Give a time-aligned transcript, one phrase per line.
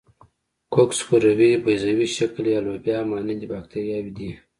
[0.73, 4.29] کوکس کروي، بیضوي شکل یا لوبیا مانند باکتریاوې دي.